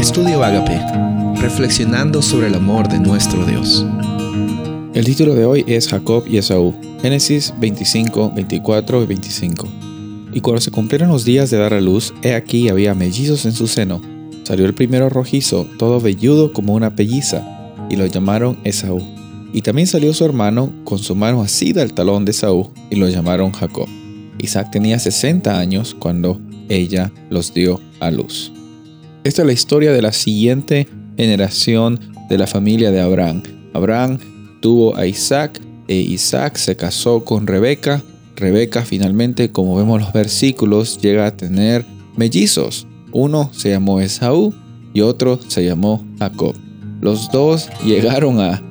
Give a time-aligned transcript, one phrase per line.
[0.00, 0.80] Estudio Agape,
[1.42, 3.84] reflexionando sobre el amor de nuestro Dios.
[4.94, 9.68] El título de hoy es Jacob y Esaú, Génesis 25, 24 y 25.
[10.32, 13.52] Y cuando se cumplieron los días de dar a luz, he aquí había mellizos en
[13.52, 14.00] su seno.
[14.44, 17.46] Salió el primero rojizo, todo velludo como una pelliza,
[17.90, 19.02] y lo llamaron Esaú.
[19.52, 23.06] Y también salió su hermano con su mano asida al talón de Esaú, y lo
[23.06, 23.86] llamaron Jacob.
[24.38, 26.40] Isaac tenía 60 años cuando
[26.70, 28.50] ella los dio a luz.
[29.22, 30.88] Esta es la historia de la siguiente
[31.18, 33.42] generación de la familia de Abraham.
[33.74, 34.18] Abraham
[34.60, 38.02] tuvo a Isaac e Isaac se casó con Rebeca.
[38.34, 41.84] Rebeca finalmente, como vemos los versículos, llega a tener
[42.16, 42.86] mellizos.
[43.12, 44.54] Uno se llamó Esaú
[44.94, 46.54] y otro se llamó Jacob.
[47.02, 48.62] Los dos llegaron a,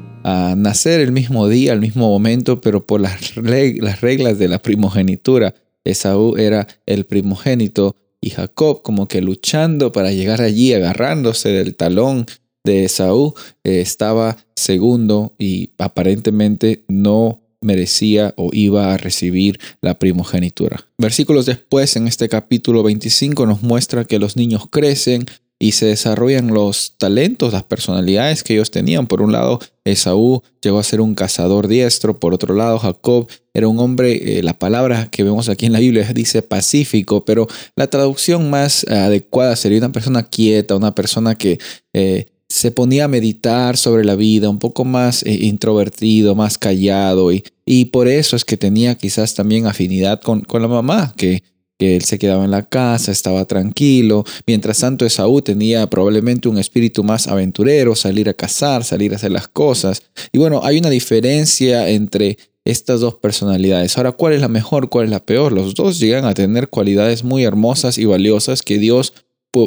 [0.56, 5.54] nacer el mismo día, al mismo momento, pero por las, las reglas de la primogenitura.
[5.84, 12.26] Esaú era el primogénito y Jacob como que luchando para llegar allí, agarrándose del talón
[12.64, 20.86] de Esaú, eh, estaba segundo y aparentemente no merecía o iba a recibir la primogenitura.
[20.98, 25.26] Versículos después, en este capítulo 25, nos muestra que los niños crecen,
[25.62, 29.08] y se desarrollan los talentos, las personalidades que ellos tenían.
[29.08, 33.68] Por un lado, Esaú llegó a ser un cazador diestro, por otro lado, Jacob era
[33.68, 37.88] un hombre, eh, la palabra que vemos aquí en la Biblia dice pacífico, pero la
[37.88, 41.60] traducción más adecuada sería una persona quieta, una persona que...
[41.94, 47.32] Eh, se ponía a meditar sobre la vida, un poco más eh, introvertido, más callado,
[47.32, 51.44] y, y, por eso es que tenía quizás también afinidad con, con la mamá, que
[51.80, 54.26] que él se quedaba en la casa, estaba tranquilo.
[54.46, 59.32] Mientras tanto, Esaú tenía probablemente un espíritu más aventurero, salir a cazar, salir a hacer
[59.32, 60.04] las cosas.
[60.34, 63.98] Y bueno, hay una diferencia entre estas dos personalidades.
[63.98, 64.90] Ahora, ¿cuál es la mejor?
[64.90, 65.54] ¿Cuál es la peor?
[65.54, 69.14] Los dos llegan a tener cualidades muy hermosas y valiosas que Dios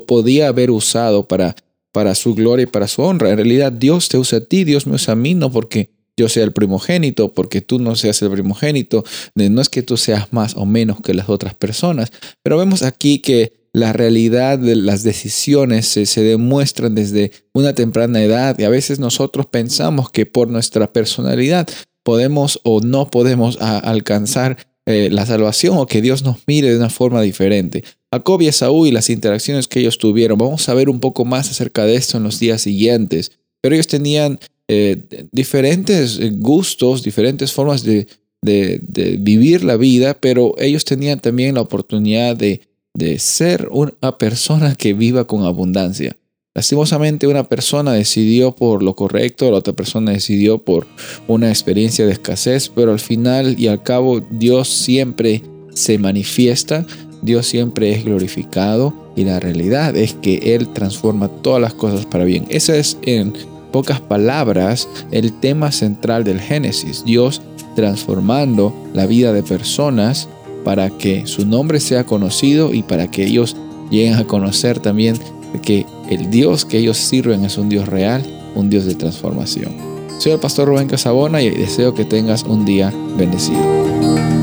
[0.06, 1.56] podía haber usado para,
[1.92, 3.30] para su gloria y para su honra.
[3.30, 6.28] En realidad, Dios te usa a ti, Dios me usa a mí, no porque yo
[6.28, 10.56] sea el primogénito, porque tú no seas el primogénito, no es que tú seas más
[10.56, 12.12] o menos que las otras personas,
[12.42, 18.58] pero vemos aquí que la realidad de las decisiones se, demuestran desde una temprana edad
[18.58, 21.68] y a veces nosotros pensamos que por nuestra personalidad
[22.04, 26.90] podemos o no podemos alcanzar eh, la salvación o que Dios nos mire de una
[26.90, 27.84] forma diferente.
[28.12, 31.50] Jacob y Esaú y las interacciones que ellos tuvieron, vamos a ver un poco más
[31.50, 35.02] acerca de esto en los días siguientes, pero ellos tenían eh,
[35.32, 38.06] diferentes gustos, diferentes formas de,
[39.20, 42.60] vivir la vida, pero ellos tenían también la oportunidad de,
[42.92, 46.16] de ser una persona que viva con abundancia.
[46.54, 50.86] Lastimosamente una persona decidió por lo correcto, la otra persona decidió por
[51.26, 56.86] una experiencia de escasez, pero al final y al cabo Dios siempre se manifiesta,
[57.22, 62.24] Dios siempre es glorificado y la realidad es que Él transforma todas las cosas para
[62.24, 62.44] bien.
[62.50, 63.32] Esa es en
[63.72, 67.42] pocas palabras el tema central del Génesis, Dios
[67.74, 70.28] transformando la vida de personas
[70.64, 73.56] para que su nombre sea conocido y para que ellos
[73.90, 75.18] lleguen a conocer también
[75.62, 78.22] que el Dios que ellos sirven es un Dios real,
[78.54, 79.74] un Dios de transformación.
[80.18, 84.41] Soy el pastor Rubén Casabona y deseo que tengas un día bendecido.